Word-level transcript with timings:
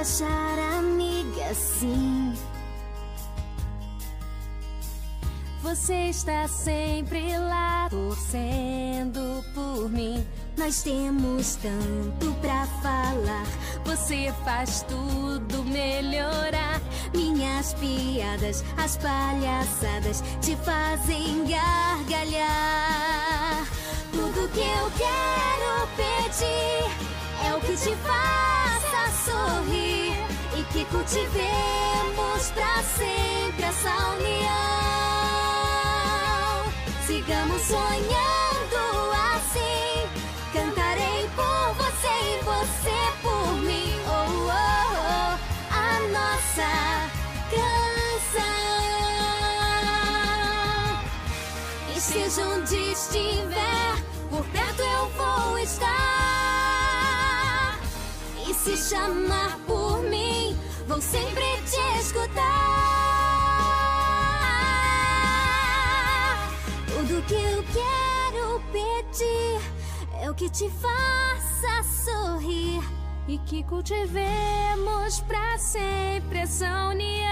achar 0.00 0.58
amiga 0.78 1.52
sim. 1.52 2.32
Você 5.62 6.08
está 6.08 6.48
sempre 6.48 7.36
lá 7.36 7.86
torcendo 7.90 9.44
por 9.54 9.90
mim. 9.90 10.26
Nós 10.56 10.82
temos 10.82 11.56
tanto 11.56 12.32
pra 12.40 12.66
falar. 12.82 13.44
Você 13.84 14.32
faz 14.42 14.82
tudo 14.88 15.62
melhorar. 15.64 16.80
Minhas 17.14 17.74
piadas, 17.74 18.64
as 18.78 18.96
palhaçadas 18.96 20.24
te 20.40 20.56
fazem 20.56 21.44
gargalhar. 21.44 22.46
Tudo 24.12 24.48
que 24.48 24.60
eu 24.60 24.90
quero 24.96 25.86
pedir 25.94 26.90
é 27.46 27.54
o 27.54 27.60
que 27.60 27.76
te 27.76 27.94
faça 27.96 28.79
sorrir 29.24 30.14
e 30.56 30.62
que 30.72 30.84
cultivemos 30.86 32.50
pra 32.54 32.82
sempre 32.82 33.64
essa 33.64 33.90
união. 34.16 34.50
Sigamos 37.06 37.62
sonhando 37.62 39.12
assim. 39.34 40.08
Cantarei 40.52 41.28
por 41.36 41.74
você 41.74 42.08
e 42.08 42.42
você 42.44 42.98
por 43.22 43.52
mim. 43.62 43.92
Oh, 44.06 44.10
oh, 44.10 44.50
oh, 44.50 45.38
a 45.74 46.00
nossa 46.08 46.70
canção. 47.50 48.40
Esteja 51.96 52.42
onde 52.48 52.76
estiver, 52.92 53.94
por 54.30 54.44
perto 54.46 54.82
eu 54.82 55.08
vou 55.10 55.58
estar. 55.58 56.69
Se 58.62 58.76
chamar 58.76 59.58
por 59.66 60.02
mim, 60.02 60.54
vou 60.86 61.00
sempre 61.00 61.42
te 61.64 61.98
escutar. 61.98 62.40
Tudo 66.86 67.22
que 67.22 67.34
eu 67.34 67.64
quero 67.72 68.60
pedir 68.70 69.60
é 70.20 70.30
o 70.30 70.34
que 70.34 70.50
te 70.50 70.68
faça 70.68 71.82
sorrir 72.04 72.82
e 73.26 73.38
que 73.38 73.64
cultivemos 73.64 75.20
pra 75.20 75.56
sempre 75.56 76.40
essa 76.40 76.88
união. 76.88 77.30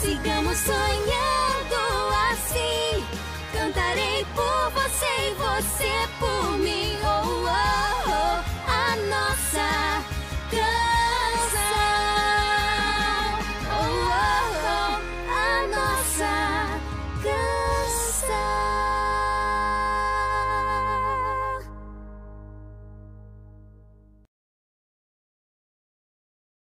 Sigamos 0.00 0.58
sonhando 0.58 1.76
assim. 2.32 3.04
Cantarei 3.52 4.26
por 4.34 4.70
você 4.72 5.30
e 5.30 5.34
você 5.34 6.08
por 6.18 6.58
mim. 6.58 6.96
Oh, 7.04 7.46
oh, 7.46 7.50
oh, 8.08 8.41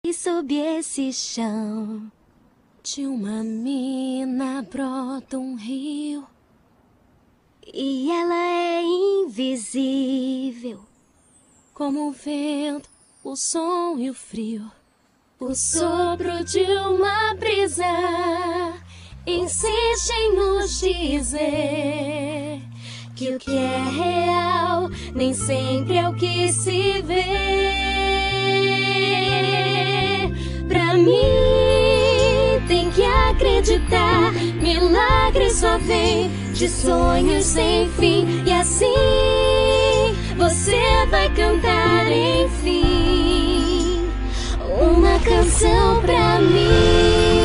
E 0.07 0.13
sob 0.13 0.55
esse 0.55 1.11
chão 1.15 2.13
de 2.83 3.07
uma 3.07 3.43
mina 3.43 4.61
brota 4.71 5.39
um 5.39 5.55
rio. 5.55 6.27
E 7.67 8.11
ela 8.11 8.35
é 8.35 8.83
invisível, 8.83 10.81
como 11.73 12.09
o 12.09 12.13
vento, 12.13 12.91
o 13.25 13.35
som 13.35 13.97
e 13.99 14.11
o 14.11 14.15
frio. 14.15 14.71
O 15.41 15.55
sopro 15.55 16.45
de 16.45 16.65
uma 16.65 17.33
brisa 17.37 17.87
insiste 19.27 20.11
em 20.11 20.37
nos 20.37 20.81
dizer 20.81 22.61
que 23.17 23.35
o 23.35 23.39
que 23.39 23.57
é 23.57 23.79
real 23.89 24.91
nem 25.15 25.33
sempre 25.33 25.97
é 25.97 26.07
o 26.07 26.15
que 26.15 26.53
se 26.53 27.01
vê. 27.01 27.84
Mim, 31.05 32.67
tem 32.67 32.91
que 32.91 33.03
acreditar. 33.03 34.33
Milagre 34.61 35.51
só 35.51 35.79
vem 35.79 36.31
de 36.53 36.69
sonhos 36.69 37.45
sem 37.45 37.89
fim. 37.91 38.43
E 38.47 38.53
assim 38.53 40.15
você 40.37 41.07
vai 41.11 41.29
cantar, 41.35 42.11
enfim, 42.11 44.01
uma 44.81 45.19
canção 45.21 46.01
pra 46.01 46.41
mim. 46.41 47.44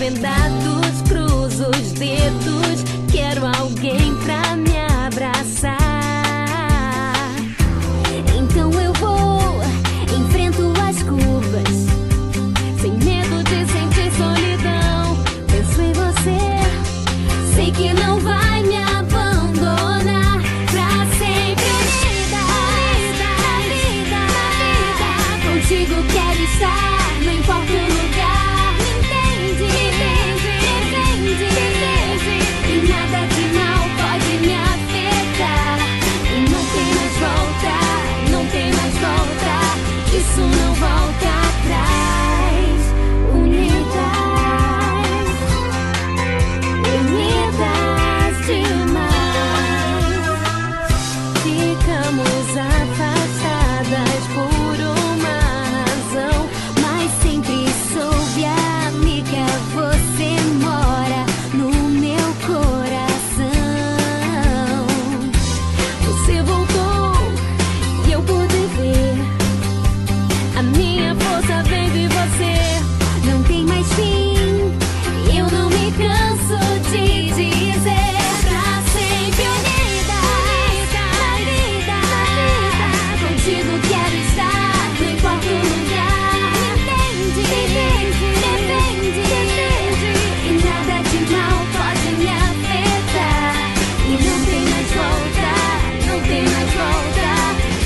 Vendados, 0.00 1.02
cruzo 1.06 1.68
os 1.68 1.92
dedos, 1.92 2.82
quero 3.12 3.46
alguém 3.46 4.14
pra 4.24 4.56
me 4.56 4.69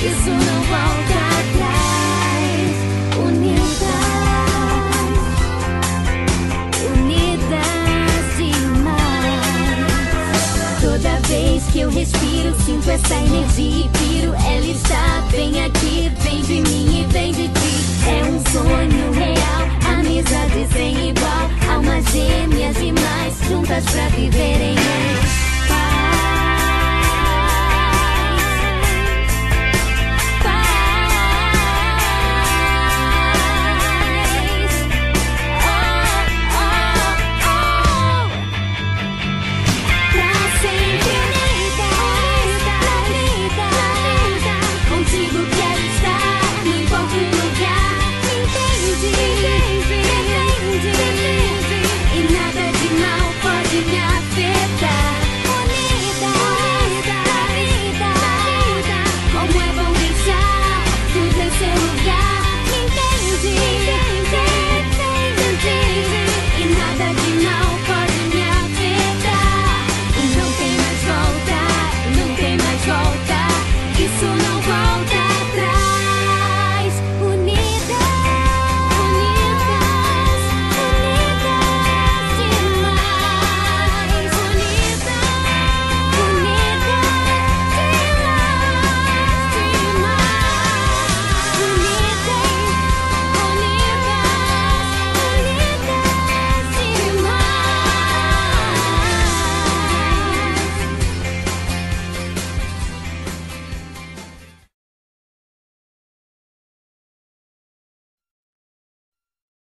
Isso 0.05 0.29
não 0.29 0.63
volta 0.65 1.17
atrás. 1.41 2.77
Unidas, 3.27 3.65
unidas 6.95 8.37
demais. 8.37 9.73
Toda 10.83 11.21
vez 11.27 11.65
que 11.73 11.81
eu 11.81 11.91
respiro, 11.91 12.55
sinto 12.67 12.91
essa 12.91 13.15
energia 13.15 13.87
e 13.87 13.89
piro. 13.89 14.35
Ela 14.35 14.67
está 14.67 15.25
bem 15.31 15.65
aqui, 15.65 16.13
vem 16.21 16.43
de 16.43 16.61
mim 16.61 17.01
e 17.01 17.07
vem 17.11 17.33
de 17.33 17.49
ti. 17.49 17.75
É 18.07 18.23
um 18.27 18.39
sonho 18.53 19.11
real, 19.15 19.67
amizades 19.99 20.69
sem 20.75 21.09
igual. 21.09 21.51
Almas 21.75 22.05
gêmeas 22.13 22.77
mais 22.77 23.39
juntas 23.49 23.83
pra 23.87 24.09
viverem 24.09 24.75
em 24.75 25.44